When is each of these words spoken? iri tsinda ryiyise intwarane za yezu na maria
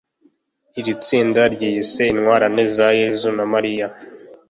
iri 0.79 0.93
tsinda 1.03 1.41
ryiyise 1.53 2.01
intwarane 2.13 2.63
za 2.75 2.87
yezu 2.99 3.29
na 3.37 3.43
maria 3.51 3.87